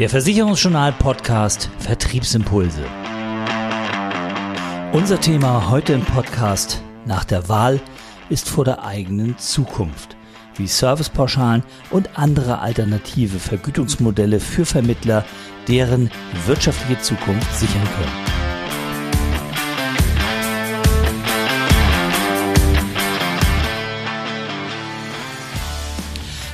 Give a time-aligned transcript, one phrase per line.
[0.00, 2.82] Der Versicherungsjournal Podcast Vertriebsimpulse.
[4.94, 7.82] Unser Thema heute im Podcast nach der Wahl
[8.30, 10.16] ist vor der eigenen Zukunft,
[10.56, 15.22] wie Servicepauschalen und andere alternative Vergütungsmodelle für Vermittler
[15.68, 16.10] deren
[16.46, 18.29] wirtschaftliche Zukunft sichern können.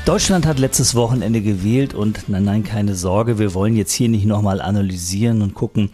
[0.06, 4.24] Deutschland hat letztes Wochenende gewählt und nein, nein, keine Sorge, wir wollen jetzt hier nicht
[4.24, 5.90] nochmal analysieren und gucken,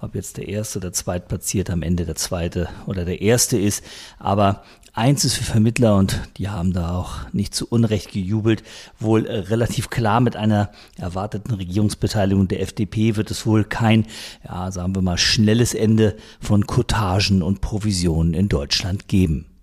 [0.00, 3.82] ob jetzt der erste oder zweitplatziert am Ende der zweite oder der erste ist.
[4.20, 8.62] Aber eins ist für Vermittler und die haben da auch nicht zu Unrecht gejubelt,
[9.00, 14.06] wohl äh, relativ klar mit einer erwarteten Regierungsbeteiligung der FDP wird es wohl kein,
[14.44, 19.55] ja, sagen wir mal, schnelles Ende von Kotagen und Provisionen in Deutschland geben.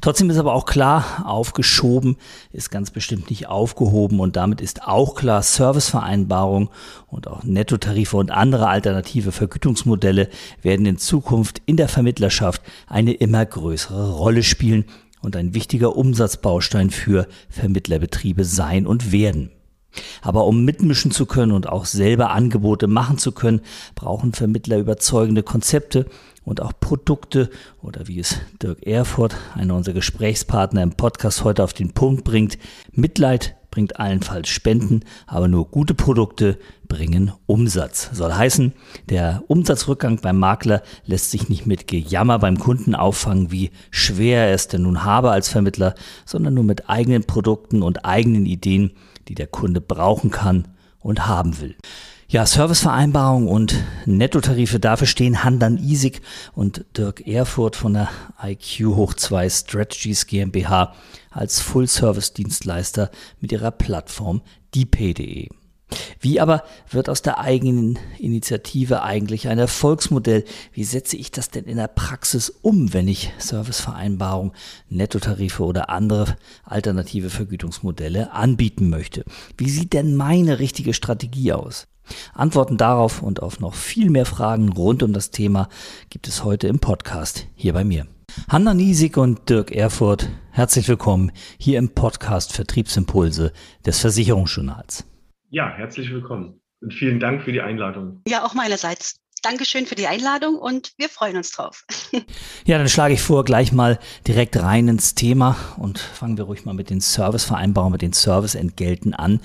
[0.00, 2.16] Trotzdem ist aber auch klar, aufgeschoben
[2.52, 6.68] ist ganz bestimmt nicht aufgehoben und damit ist auch klar, Servicevereinbarungen
[7.08, 10.28] und auch Nettotarife und andere alternative Vergütungsmodelle
[10.62, 14.84] werden in Zukunft in der Vermittlerschaft eine immer größere Rolle spielen
[15.20, 19.50] und ein wichtiger Umsatzbaustein für Vermittlerbetriebe sein und werden.
[20.22, 23.60] Aber um mitmischen zu können und auch selber Angebote machen zu können,
[23.94, 26.06] brauchen Vermittler überzeugende Konzepte
[26.44, 31.72] und auch Produkte oder wie es Dirk Erfurt, einer unserer Gesprächspartner im Podcast heute auf
[31.72, 32.58] den Punkt bringt.
[32.92, 38.10] Mitleid bringt allenfalls Spenden, aber nur gute Produkte bringen Umsatz.
[38.12, 38.74] Soll heißen,
[39.08, 44.54] der Umsatzrückgang beim Makler lässt sich nicht mit Gejammer beim Kunden auffangen, wie schwer er
[44.54, 45.94] es denn nun habe als Vermittler,
[46.26, 48.92] sondern nur mit eigenen Produkten und eigenen Ideen,
[49.28, 50.68] die der Kunde brauchen kann
[51.00, 51.74] und haben will.
[52.32, 53.74] Ja, Servicevereinbarung und
[54.06, 56.22] Nettotarife, dafür stehen Handan Isig
[56.54, 58.08] und Dirk Erfurt von der
[58.42, 60.94] IQ Hoch 2 Strategies GmbH
[61.30, 63.10] als Full-Service-Dienstleister
[63.40, 64.40] mit ihrer Plattform
[64.74, 65.50] dpay.de.
[66.20, 70.46] Wie aber wird aus der eigenen Initiative eigentlich ein Erfolgsmodell?
[70.72, 74.54] Wie setze ich das denn in der Praxis um, wenn ich Servicevereinbarungen,
[74.88, 79.26] Nettotarife oder andere alternative Vergütungsmodelle anbieten möchte?
[79.58, 81.88] Wie sieht denn meine richtige Strategie aus?
[82.34, 85.68] Antworten darauf und auf noch viel mehr Fragen rund um das Thema
[86.10, 88.06] gibt es heute im Podcast hier bei mir.
[88.48, 93.52] Hanna Niesig und Dirk Erfurt, herzlich willkommen hier im Podcast Vertriebsimpulse
[93.84, 95.06] des Versicherungsjournals.
[95.50, 98.22] Ja, herzlich willkommen und vielen Dank für die Einladung.
[98.26, 99.21] Ja, auch meinerseits.
[99.42, 101.84] Dankeschön für die Einladung und wir freuen uns drauf.
[102.64, 106.64] Ja, dann schlage ich vor, gleich mal direkt rein ins Thema und fangen wir ruhig
[106.64, 109.40] mal mit den Servicevereinbarungen, mit den Serviceentgelten an.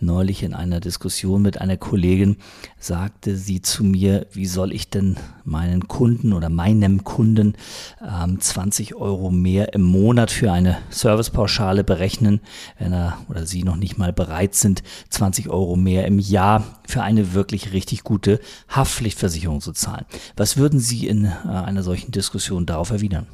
[0.00, 2.38] Neulich in einer Diskussion mit einer Kollegin
[2.78, 7.56] sagte sie zu mir, wie soll ich denn meinen Kunden oder meinem Kunden
[8.00, 12.40] ähm, 20 Euro mehr im Monat für eine Servicepauschale berechnen,
[12.78, 17.02] wenn er oder sie noch nicht mal bereit sind, 20 Euro mehr im Jahr für
[17.02, 20.06] eine wirklich richtig gute Haftpflichtversicherung zu zahlen.
[20.36, 23.26] Was würden Sie in äh, einer solchen Diskussion darauf erwidern?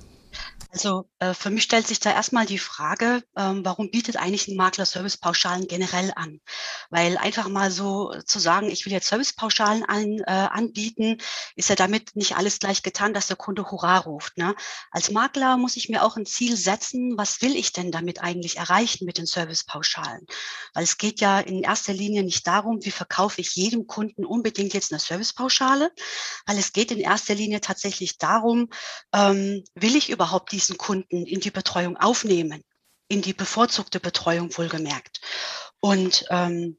[0.78, 4.54] Also äh, für mich stellt sich da erstmal die Frage, ähm, warum bietet eigentlich ein
[4.54, 6.40] Makler Servicepauschalen generell an?
[6.88, 11.18] Weil einfach mal so zu sagen, ich will jetzt Servicepauschalen an, äh, anbieten,
[11.56, 14.38] ist ja damit nicht alles gleich getan, dass der Kunde Hurra ruft.
[14.38, 14.54] Ne?
[14.92, 18.58] Als Makler muss ich mir auch ein Ziel setzen, was will ich denn damit eigentlich
[18.58, 20.26] erreichen mit den Servicepauschalen?
[20.74, 24.74] Weil es geht ja in erster Linie nicht darum, wie verkaufe ich jedem Kunden unbedingt
[24.74, 25.90] jetzt eine Servicepauschale,
[26.46, 28.68] weil es geht in erster Linie tatsächlich darum,
[29.12, 32.62] ähm, will ich überhaupt diesen Kunden in die Betreuung aufnehmen,
[33.08, 35.20] in die bevorzugte Betreuung wohlgemerkt.
[35.80, 36.78] Und ähm,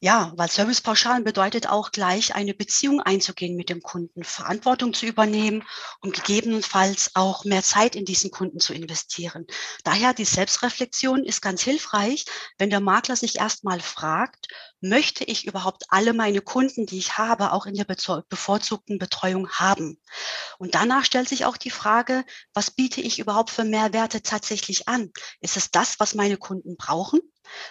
[0.00, 5.64] ja, weil Servicepauschalen bedeutet auch gleich eine Beziehung einzugehen mit dem Kunden, Verantwortung zu übernehmen
[6.00, 9.46] und gegebenenfalls auch mehr Zeit in diesen Kunden zu investieren.
[9.84, 12.26] Daher die Selbstreflexion ist ganz hilfreich,
[12.58, 14.48] wenn der Makler sich erstmal fragt,
[14.80, 20.00] möchte ich überhaupt alle meine Kunden, die ich habe, auch in der bevorzugten Betreuung haben?
[20.58, 25.10] Und danach stellt sich auch die Frage, was biete ich überhaupt für Mehrwerte tatsächlich an?
[25.40, 27.20] Ist es das, was meine Kunden brauchen?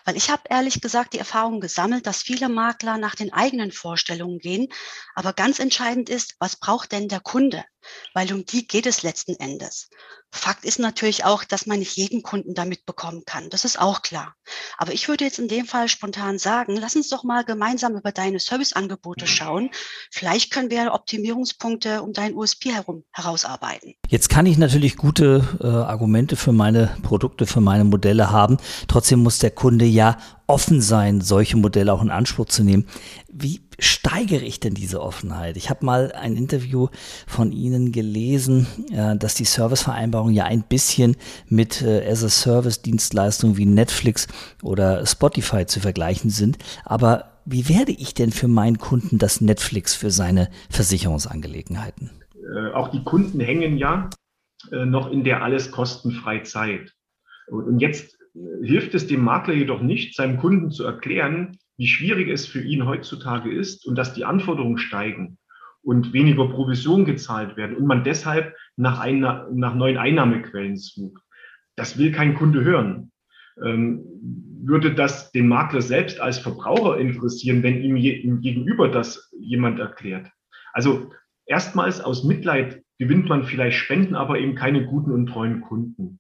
[0.06, 4.40] Weil ich habe ehrlich gesagt die Erfahrung gesammelt, dass viele Makler nach den eigenen Vorstellungen
[4.40, 4.68] gehen.
[5.16, 7.66] Aber ganz entscheidend ist, was braucht denn der Kunde?
[8.14, 9.90] Weil um die geht es letzten Endes.
[10.32, 13.49] Fakt ist natürlich auch, dass man nicht jeden Kunden damit bekommen kann.
[13.49, 14.35] Das ist auch klar.
[14.78, 18.11] Aber ich würde jetzt in dem Fall spontan sagen, lass uns doch mal gemeinsam über
[18.11, 19.70] deine Serviceangebote schauen.
[20.11, 23.93] Vielleicht können wir Optimierungspunkte um dein USP herum herausarbeiten.
[24.09, 28.58] Jetzt kann ich natürlich gute äh, Argumente für meine Produkte, für meine Modelle haben.
[28.88, 30.17] Trotzdem muss der Kunde ja
[30.47, 32.88] offen sein, solche Modelle auch in Anspruch zu nehmen.
[33.28, 35.58] Wie steigere ich denn diese Offenheit?
[35.58, 36.88] Ich habe mal ein Interview
[37.28, 41.16] von Ihnen gelesen, äh, dass die Servicevereinbarungen ja ein bisschen
[41.48, 44.28] mit äh, As-a-Service-Dienstleistungen wie Netflix
[44.64, 46.58] oder Spotify zu vergleichen sind.
[46.84, 52.12] Aber wie werde ich denn für meinen Kunden das Netflix für seine Versicherungsangelegenheiten?
[52.34, 54.10] Äh, auch die Kunden hängen ja
[54.72, 56.92] noch in der alles kostenfrei Zeit.
[57.48, 58.18] Und jetzt
[58.64, 62.86] hilft es dem Makler jedoch nicht, seinem Kunden zu erklären, wie schwierig es für ihn
[62.86, 65.38] heutzutage ist und dass die Anforderungen steigen
[65.82, 71.22] und weniger Provision gezahlt werden und man deshalb nach, einer, nach neuen Einnahmequellen sucht.
[71.76, 73.12] Das will kein Kunde hören.
[73.64, 74.04] Ähm,
[74.64, 79.80] würde das den Makler selbst als Verbraucher interessieren, wenn ihm, je, ihm gegenüber das jemand
[79.80, 80.28] erklärt?
[80.74, 81.12] Also
[81.46, 86.20] erstmals aus Mitleid gewinnt man vielleicht Spenden, aber eben keine guten und treuen Kunden.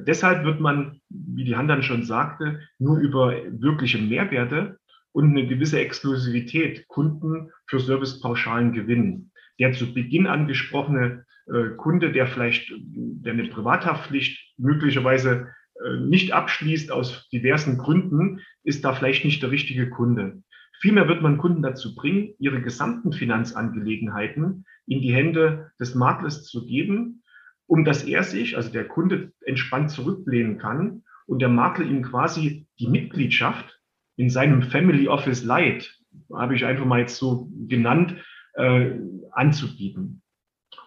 [0.00, 4.78] Deshalb wird man, wie die Hand dann schon sagte, nur über wirkliche Mehrwerte
[5.14, 9.30] und eine gewisse Exklusivität Kunden für Servicepauschalen gewinnen.
[9.60, 15.48] Der zu Beginn angesprochene äh, Kunde, der vielleicht der eine Privathaftpflicht möglicherweise
[15.82, 20.42] äh, nicht abschließt aus diversen Gründen, ist da vielleicht nicht der richtige Kunde.
[20.80, 26.66] Vielmehr wird man Kunden dazu bringen, ihre gesamten Finanzangelegenheiten in die Hände des Maklers zu
[26.66, 27.22] geben,
[27.66, 32.66] um dass er sich, also der Kunde, entspannt zurücklehnen kann und der Makler ihm quasi
[32.80, 33.80] die Mitgliedschaft
[34.16, 35.98] in seinem Family Office Light,
[36.32, 38.16] habe ich einfach mal jetzt so genannt,
[38.54, 38.92] äh,
[39.32, 40.22] anzubieten.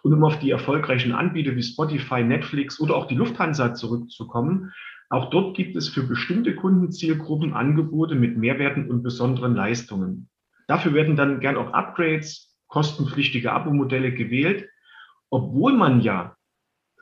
[0.04, 4.72] Und um auf die erfolgreichen Anbieter wie Spotify, Netflix oder auch die Lufthansa zurückzukommen,
[5.10, 10.30] auch dort gibt es für bestimmte Kundenzielgruppen Angebote mit Mehrwerten und besonderen Leistungen.
[10.68, 14.70] Dafür werden dann gern auch Upgrades, kostenpflichtige Abo-Modelle gewählt,
[15.30, 16.36] obwohl man ja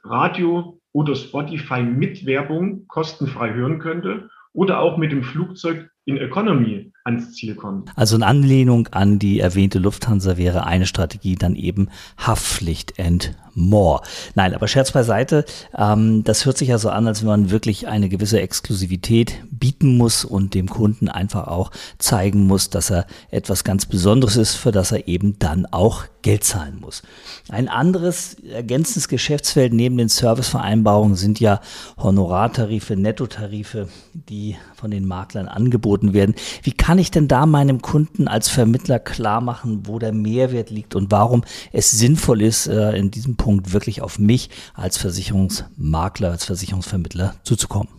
[0.03, 6.91] Radio oder Spotify mit Werbung kostenfrei hören könnte oder auch mit dem Flugzeug in Economy
[7.05, 7.85] ans Ziel kommen.
[7.95, 14.01] Also in Anlehnung an die erwähnte Lufthansa wäre eine Strategie dann eben Haftpflicht and more.
[14.35, 15.45] Nein, aber Scherz beiseite,
[15.77, 19.97] ähm, das hört sich ja so an, als wenn man wirklich eine gewisse Exklusivität bieten
[19.97, 24.71] muss und dem Kunden einfach auch zeigen muss, dass er etwas ganz Besonderes ist, für
[24.71, 27.03] das er eben dann auch Geld zahlen muss.
[27.49, 31.61] Ein anderes ergänzendes Geschäftsfeld neben den Servicevereinbarungen sind ja
[31.97, 36.33] Honorartarife, Nettotarife, die von den Maklern angeboten werden.
[36.63, 40.95] Wie kann ich denn da meinem Kunden als Vermittler klar machen, wo der Mehrwert liegt
[40.95, 46.45] und warum es sinnvoll ist, äh, in diesem Punkt wirklich auf mich als Versicherungsmakler, als
[46.45, 47.94] Versicherungsvermittler zuzukommen?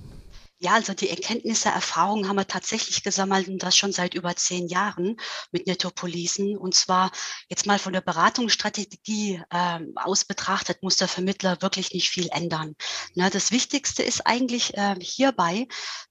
[0.59, 4.69] Ja, also die Erkenntnisse, Erfahrungen haben wir tatsächlich gesammelt und das schon seit über zehn
[4.69, 5.19] Jahren
[5.53, 6.57] mit Nettopolisen.
[6.57, 7.11] Und zwar
[7.51, 12.75] jetzt mal von der Beratungsstrategie äh, aus betrachtet, muss der Vermittler wirklich nicht viel ändern.
[13.15, 15.69] Na, das Wichtigste ist eigentlich äh, hierbei,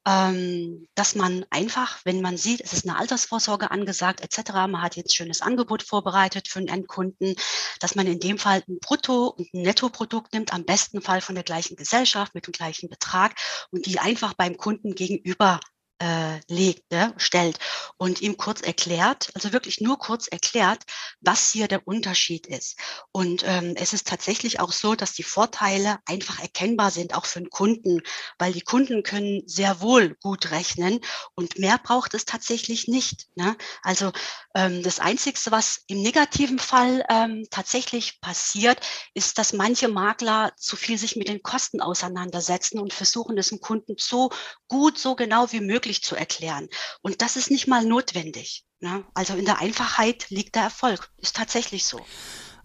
[0.07, 4.95] ähm, dass man einfach, wenn man sieht, es ist eine Altersvorsorge angesagt etc., man hat
[4.95, 7.36] jetzt schönes Angebot vorbereitet für einen Endkunden,
[7.80, 11.33] dass man in dem Fall ein Brutto- und ein Nettoprodukt nimmt, am besten Fall von
[11.33, 13.33] der gleichen Gesellschaft mit dem gleichen Betrag
[13.71, 15.59] und die einfach beim Kunden gegenüber
[16.00, 17.59] äh, legt, ne, stellt
[17.97, 20.83] und ihm kurz erklärt, also wirklich nur kurz erklärt,
[21.21, 22.77] was hier der Unterschied ist.
[23.12, 27.39] Und ähm, es ist tatsächlich auch so, dass die Vorteile einfach erkennbar sind, auch für
[27.39, 28.01] den Kunden,
[28.38, 31.00] weil die Kunden können sehr wohl gut rechnen
[31.36, 33.27] und mehr braucht es tatsächlich nicht.
[33.36, 33.56] Ne?
[33.81, 34.12] Also
[34.56, 38.80] ähm, das Einzige, was im negativen Fall ähm, tatsächlich passiert,
[39.13, 43.59] ist, dass manche Makler zu viel sich mit den Kosten auseinandersetzen und versuchen, es dem
[43.59, 44.30] Kunden so
[44.68, 46.67] gut, so genau wie möglich möglich zu erklären.
[47.01, 48.63] Und das ist nicht mal notwendig.
[48.80, 49.04] Ne?
[49.13, 51.11] Also in der Einfachheit liegt der Erfolg.
[51.18, 52.01] Ist tatsächlich so.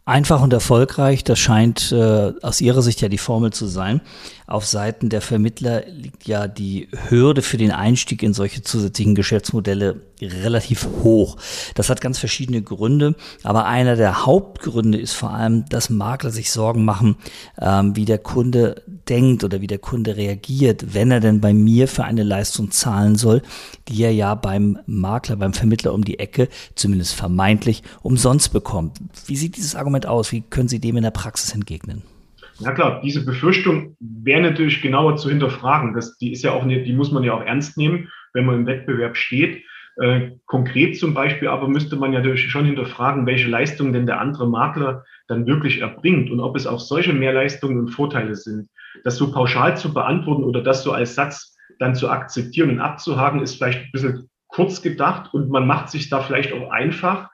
[0.06, 4.00] Einfach und erfolgreich, das scheint äh, aus Ihrer Sicht ja die Formel zu sein.
[4.46, 10.00] Auf Seiten der Vermittler liegt ja die Hürde für den Einstieg in solche zusätzlichen Geschäftsmodelle
[10.20, 11.36] relativ hoch.
[11.74, 16.50] Das hat ganz verschiedene Gründe, aber einer der Hauptgründe ist vor allem, dass Makler sich
[16.50, 17.16] Sorgen machen,
[17.60, 21.88] ähm, wie der Kunde denkt oder wie der Kunde reagiert, wenn er denn bei mir
[21.88, 23.42] für eine Leistung zahlen soll,
[23.88, 28.98] die er ja beim Makler, beim Vermittler um die Ecke, zumindest vermeintlich, umsonst bekommt.
[29.26, 30.32] Wie sieht dieses Argument aus?
[30.32, 32.02] Wie können Sie dem in der Praxis entgegnen?
[32.60, 35.94] Ja klar, diese Befürchtung wäre natürlich genauer zu hinterfragen.
[35.94, 38.66] Das, die ist ja auch, die muss man ja auch ernst nehmen, wenn man im
[38.66, 39.64] Wettbewerb steht.
[39.96, 44.48] Äh, konkret zum Beispiel aber müsste man ja schon hinterfragen, welche Leistungen denn der andere
[44.48, 48.68] Makler dann wirklich erbringt und ob es auch solche Mehrleistungen und Vorteile sind.
[49.04, 53.42] Das so pauschal zu beantworten oder das so als Satz dann zu akzeptieren und abzuhaken,
[53.42, 57.30] ist vielleicht ein bisschen kurz gedacht und man macht sich da vielleicht auch einfach,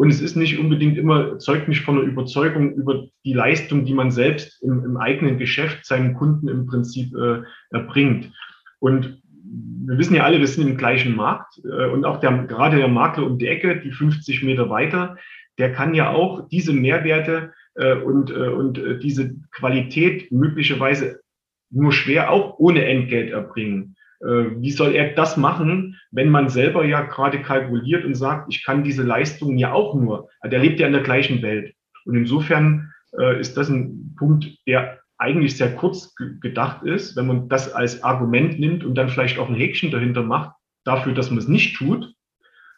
[0.00, 3.92] und es ist nicht unbedingt immer, zeugt nicht von einer Überzeugung über die Leistung, die
[3.92, 8.32] man selbst im, im eigenen Geschäft seinen Kunden im Prinzip äh, erbringt.
[8.78, 9.20] Und
[9.86, 12.88] wir wissen ja alle, wir sind im gleichen Markt äh, und auch der, gerade der
[12.88, 15.18] Makler um die Ecke, die 50 Meter weiter,
[15.58, 21.20] der kann ja auch diese Mehrwerte äh, und, äh, und äh, diese Qualität möglicherweise
[21.70, 23.96] nur schwer auch ohne Entgelt erbringen.
[24.20, 28.64] äh, wie soll er das machen, wenn man selber ja gerade kalkuliert und sagt, ich
[28.64, 31.74] kann diese Leistungen ja auch nur, der lebt ja in der gleichen Welt.
[32.04, 37.48] Und insofern äh, ist das ein Punkt, der eigentlich sehr kurz gedacht ist, wenn man
[37.48, 40.52] das als Argument nimmt und dann vielleicht auch ein Häkchen dahinter macht,
[40.84, 42.14] dafür, dass man es nicht tut.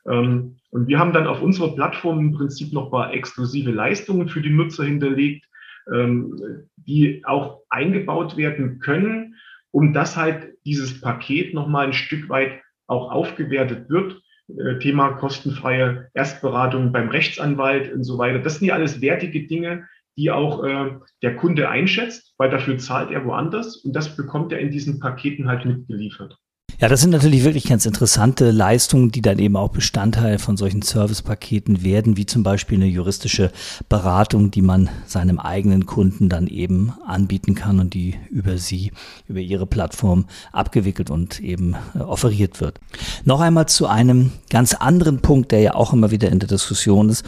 [0.09, 4.41] Ähm, und wir haben dann auf unserer Plattform im Prinzip noch mal exklusive Leistungen für
[4.41, 5.47] die Nutzer hinterlegt,
[5.93, 9.37] ähm, die auch eingebaut werden können,
[9.71, 14.23] um dass halt dieses Paket noch mal ein Stück weit auch aufgewertet wird.
[14.49, 18.39] Äh, Thema kostenfreie Erstberatung beim Rechtsanwalt und so weiter.
[18.39, 19.87] Das sind ja alles wertige Dinge,
[20.17, 24.61] die auch äh, der Kunde einschätzt, weil dafür zahlt er woanders und das bekommt er
[24.61, 26.39] in diesen Paketen halt mitgeliefert.
[26.81, 30.83] Ja, das sind natürlich wirklich ganz interessante Leistungen, die dann eben auch Bestandteil von solchen
[30.83, 33.53] Servicepaketen werden, wie zum Beispiel eine juristische
[33.89, 38.93] Beratung, die man seinem eigenen Kunden dann eben anbieten kann und die über sie,
[39.29, 42.81] über ihre Plattform abgewickelt und eben äh, offeriert wird.
[43.25, 47.09] Noch einmal zu einem ganz anderen Punkt, der ja auch immer wieder in der Diskussion
[47.11, 47.25] ist.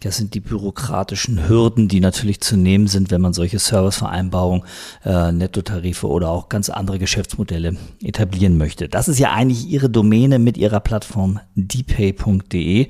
[0.00, 4.62] Das sind die bürokratischen Hürden, die natürlich zu nehmen sind, wenn man solche Servicevereinbarungen,
[5.04, 8.88] äh, Nettotarife oder auch ganz andere Geschäftsmodelle etablieren möchte.
[8.88, 12.88] Das ist ja eigentlich Ihre Domäne mit Ihrer Plattform dpay.de.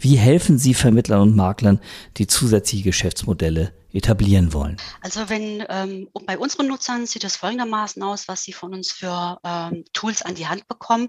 [0.00, 1.78] Wie helfen Sie Vermittlern und Maklern,
[2.16, 4.76] die zusätzliche Geschäftsmodelle etablieren wollen?
[5.02, 9.38] Also wenn ähm, bei unseren Nutzern sieht es folgendermaßen aus, was sie von uns für
[9.44, 11.08] ähm, Tools an die Hand bekommen,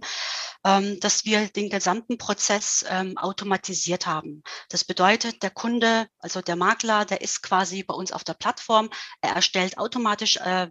[0.65, 4.43] ähm, dass wir den gesamten Prozess ähm, automatisiert haben.
[4.69, 8.89] Das bedeutet, der Kunde, also der Makler, der ist quasi bei uns auf der Plattform,
[9.21, 10.67] er erstellt automatisch äh,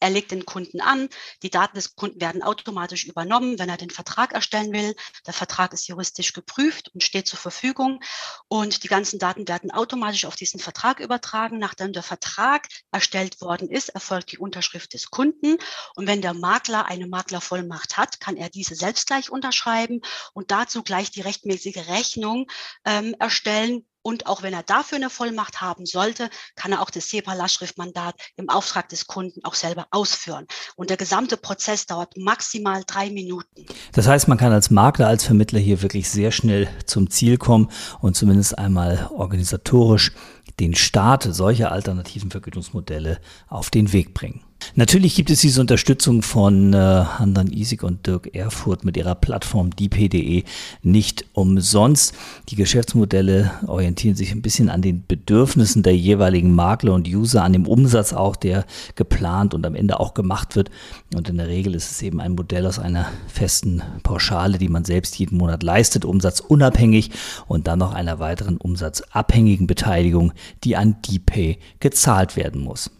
[0.00, 1.08] er legt den Kunden an,
[1.42, 4.94] die Daten des Kunden werden automatisch übernommen, wenn er den Vertrag erstellen will.
[5.26, 8.02] Der Vertrag ist juristisch geprüft und steht zur Verfügung
[8.48, 11.58] und die ganzen Daten werden automatisch auf diesen Vertrag übertragen.
[11.58, 15.58] Nachdem der Vertrag erstellt worden ist, erfolgt die Unterschrift des Kunden
[15.94, 20.00] und wenn der Makler eine Maklervollmacht hat, kann er diese selbst gleich unterschreiben
[20.32, 22.46] und dazu gleich die rechtmäßige Rechnung
[22.86, 27.08] ähm, erstellen, und auch wenn er dafür eine Vollmacht haben sollte, kann er auch das
[27.10, 30.46] SEPA-Lastschriftmandat im Auftrag des Kunden auch selber ausführen.
[30.76, 33.66] Und der gesamte Prozess dauert maximal drei Minuten.
[33.92, 37.70] Das heißt, man kann als Makler, als Vermittler hier wirklich sehr schnell zum Ziel kommen
[38.00, 40.12] und zumindest einmal organisatorisch
[40.58, 44.44] den Start solcher alternativen Vergütungsmodelle auf den Weg bringen.
[44.74, 49.74] Natürlich gibt es diese Unterstützung von äh, Handan Isig und Dirk Erfurt mit ihrer Plattform
[49.74, 50.44] dp.de
[50.82, 52.14] nicht umsonst.
[52.48, 57.52] Die Geschäftsmodelle orientieren sich ein bisschen an den Bedürfnissen der jeweiligen Makler und User, an
[57.52, 58.64] dem Umsatz auch, der
[58.94, 60.70] geplant und am Ende auch gemacht wird.
[61.14, 64.84] Und in der Regel ist es eben ein Modell aus einer festen Pauschale, die man
[64.84, 67.10] selbst jeden Monat leistet, umsatzunabhängig
[67.48, 70.32] und dann noch einer weiteren umsatzabhängigen Beteiligung,
[70.64, 72.90] die an DPay gezahlt werden muss.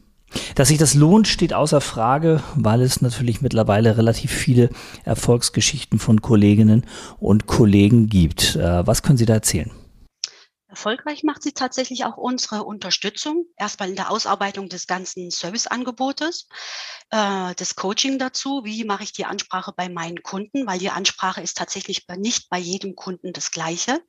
[0.54, 4.70] Dass sich das lohnt, steht außer Frage, weil es natürlich mittlerweile relativ viele
[5.04, 6.84] Erfolgsgeschichten von Kolleginnen
[7.18, 8.56] und Kollegen gibt.
[8.56, 9.70] Äh, was können Sie da erzählen?
[10.70, 13.44] Erfolgreich macht sie tatsächlich auch unsere Unterstützung.
[13.56, 16.46] Erstmal in der Ausarbeitung des ganzen Serviceangebotes,
[17.10, 18.62] äh, das Coaching dazu.
[18.64, 20.68] Wie mache ich die Ansprache bei meinen Kunden?
[20.68, 24.00] Weil die Ansprache ist tatsächlich nicht bei jedem Kunden das Gleiche.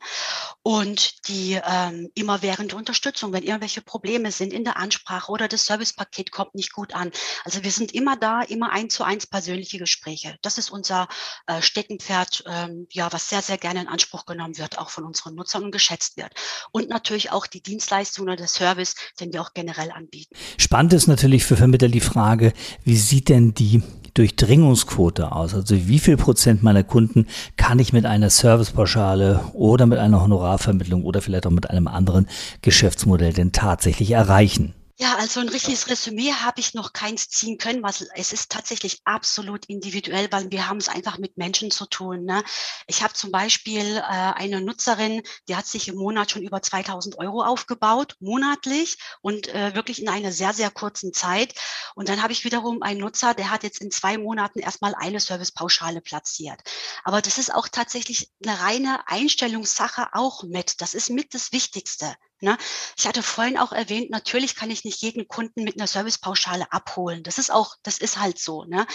[0.61, 6.31] Und die ähm, immerwährende Unterstützung, wenn irgendwelche Probleme sind in der Ansprache oder das Servicepaket
[6.31, 7.11] kommt nicht gut an.
[7.43, 10.37] Also wir sind immer da, immer eins zu eins persönliche Gespräche.
[10.43, 11.07] Das ist unser
[11.47, 15.33] äh, Steckenpferd, ähm, ja, was sehr, sehr gerne in Anspruch genommen wird, auch von unseren
[15.33, 16.31] Nutzern und geschätzt wird
[16.71, 20.35] und natürlich auch die Dienstleistung oder der Service, den wir auch generell anbieten.
[20.57, 22.53] Spannend ist natürlich für Vermittler die Frage,
[22.83, 25.53] wie sieht denn die Durchdringungsquote aus?
[25.53, 27.27] Also wie viel Prozent meiner Kunden
[27.57, 32.27] kann ich mit einer Servicepauschale oder mit einer Honorarvermittlung oder vielleicht auch mit einem anderen
[32.61, 34.73] Geschäftsmodell denn tatsächlich erreichen?
[34.97, 38.99] Ja, also ein richtiges Resümee habe ich noch keins ziehen können, was es ist tatsächlich
[39.03, 42.25] absolut individuell, weil wir haben es einfach mit Menschen zu tun.
[42.25, 42.43] Ne?
[42.87, 47.17] Ich habe zum Beispiel äh, eine Nutzerin, die hat sich im Monat schon über 2000
[47.17, 51.53] Euro aufgebaut, monatlich und äh, wirklich in einer sehr, sehr kurzen Zeit.
[51.95, 55.19] Und dann habe ich wiederum einen Nutzer, der hat jetzt in zwei Monaten erstmal eine
[55.19, 56.61] Servicepauschale platziert.
[57.03, 60.81] Aber das ist auch tatsächlich eine reine Einstellungssache auch mit.
[60.81, 62.15] Das ist mit das Wichtigste.
[62.41, 62.57] Ne?
[62.97, 67.23] Ich hatte vorhin auch erwähnt, natürlich kann ich nicht jeden Kunden mit einer Servicepauschale abholen.
[67.23, 68.65] Das ist auch, das ist halt so.
[68.65, 68.85] Ne?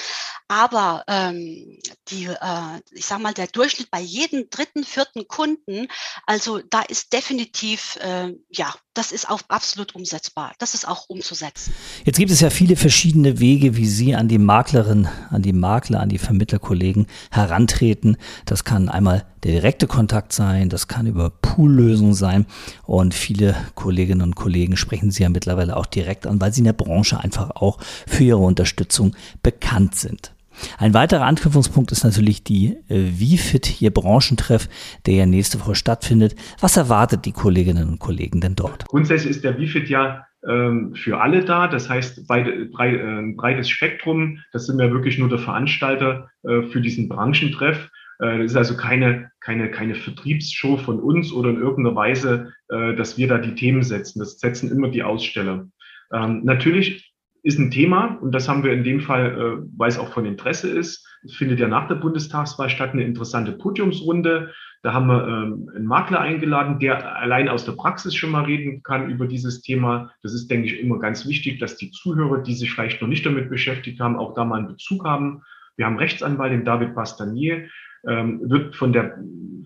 [0.48, 5.88] Aber ähm, die, äh, ich sag mal, der Durchschnitt bei jedem dritten, vierten Kunden,
[6.26, 10.52] also da ist definitiv, äh, ja, das ist auch absolut umsetzbar.
[10.58, 11.74] Das ist auch umzusetzen.
[12.04, 16.00] Jetzt gibt es ja viele verschiedene Wege, wie Sie an die Maklerin, an die Makler,
[16.00, 18.16] an die Vermittlerkollegen herantreten.
[18.46, 22.46] Das kann einmal der direkte Kontakt sein, das kann über Poollösungen sein
[22.84, 26.64] und viele Kolleginnen und Kollegen sprechen Sie ja mittlerweile auch direkt an, weil sie in
[26.64, 30.32] der Branche einfach auch für ihre Unterstützung bekannt sind.
[30.78, 34.68] Ein weiterer Anknüpfungspunkt ist natürlich die äh, WeFit, hier Branchentreff,
[35.06, 36.34] der ja nächste Woche stattfindet.
[36.60, 38.86] Was erwartet die Kolleginnen und Kollegen denn dort?
[38.88, 41.68] Grundsätzlich ist der WeFit ja ähm, für alle da.
[41.68, 44.40] Das heißt, beide, brei, äh, breites Spektrum.
[44.52, 47.90] Das sind ja wirklich nur der Veranstalter äh, für diesen Branchentreff.
[48.20, 52.94] Äh, das ist also keine, keine, keine Vertriebsshow von uns oder in irgendeiner Weise, äh,
[52.94, 54.20] dass wir da die Themen setzen.
[54.20, 55.66] Das setzen immer die Aussteller.
[56.12, 57.12] Ähm, natürlich
[57.46, 60.26] ist ein Thema und das haben wir in dem Fall, äh, weil es auch von
[60.26, 61.06] Interesse ist.
[61.22, 64.52] Es findet ja nach der Bundestagswahl statt eine interessante Podiumsrunde.
[64.82, 68.82] Da haben wir ähm, einen Makler eingeladen, der allein aus der Praxis schon mal reden
[68.82, 70.10] kann über dieses Thema.
[70.24, 73.24] Das ist, denke ich, immer ganz wichtig, dass die Zuhörer, die sich vielleicht noch nicht
[73.24, 75.42] damit beschäftigt haben, auch da mal einen Bezug haben.
[75.76, 77.68] Wir haben Rechtsanwalt, den David Bastanier,
[78.08, 79.18] ähm, wird von der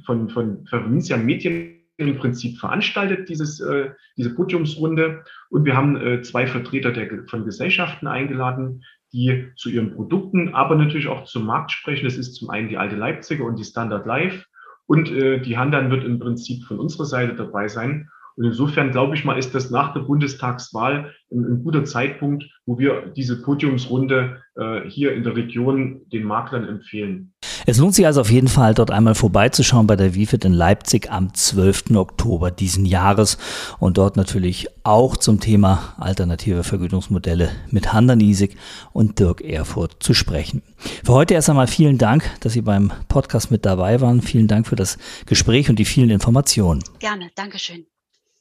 [0.05, 5.25] von, von Vervincia Medien im Prinzip veranstaltet, dieses, äh, diese Podiumsrunde.
[5.51, 10.77] Und wir haben äh, zwei Vertreter der, von Gesellschaften eingeladen, die zu ihren Produkten, aber
[10.77, 12.05] natürlich auch zum Markt sprechen.
[12.05, 14.45] Das ist zum einen die alte Leipziger und die Standard Life.
[14.87, 18.09] Und äh, die Handan wird im Prinzip von unserer Seite dabei sein.
[18.37, 22.79] Und insofern glaube ich mal, ist das nach der Bundestagswahl ein, ein guter Zeitpunkt, wo
[22.79, 27.33] wir diese Podiumsrunde äh, hier in der Region den Maklern empfehlen.
[27.67, 31.11] Es lohnt sich also auf jeden Fall, dort einmal vorbeizuschauen bei der WIFID in Leipzig
[31.11, 31.91] am 12.
[31.95, 33.39] Oktober diesen Jahres
[33.79, 38.57] und dort natürlich auch zum Thema alternative Vergütungsmodelle mit Handan Isig
[38.93, 40.63] und Dirk Erfurt zu sprechen.
[41.05, 44.23] Für heute erst einmal vielen Dank, dass Sie beim Podcast mit dabei waren.
[44.23, 46.83] Vielen Dank für das Gespräch und die vielen Informationen.
[46.99, 47.90] Gerne, Dankeschön.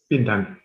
[0.09, 0.57] Vielen Dank.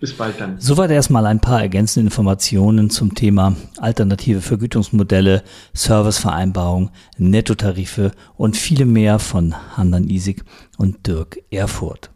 [0.00, 0.58] Bis bald dann.
[0.58, 9.20] Soweit erstmal ein paar ergänzende Informationen zum Thema alternative Vergütungsmodelle, Servicevereinbarung, Nettotarife und viele mehr
[9.20, 10.42] von Handan Isig
[10.76, 12.11] und Dirk Erfurt.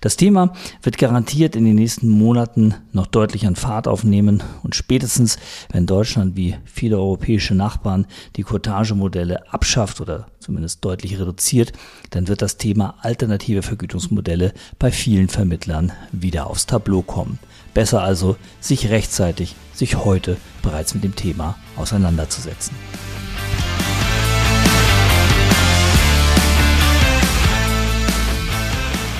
[0.00, 5.38] Das Thema wird garantiert in den nächsten Monaten noch deutlich an Fahrt aufnehmen und spätestens,
[5.70, 11.72] wenn Deutschland wie viele europäische Nachbarn die Cottage-Modelle abschafft oder zumindest deutlich reduziert,
[12.10, 17.38] dann wird das Thema alternative Vergütungsmodelle bei vielen Vermittlern wieder aufs Tableau kommen.
[17.74, 22.74] Besser also, sich rechtzeitig, sich heute bereits mit dem Thema auseinanderzusetzen.